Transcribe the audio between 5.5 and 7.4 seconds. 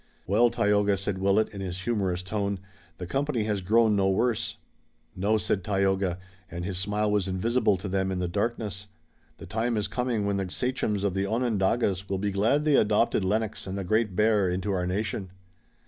Tayoga, and his smile was